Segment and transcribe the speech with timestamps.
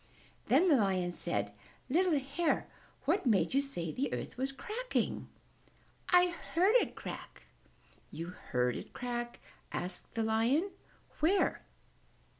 [0.47, 1.53] Then the Lion said,
[1.87, 2.67] "Little Hare,
[3.05, 5.29] what made you say the earth was cracking?"
[6.09, 7.43] "I heard it crack."
[8.09, 9.37] "You heard it crack?"
[9.71, 10.71] said the Lion.
[11.19, 11.61] "Where?"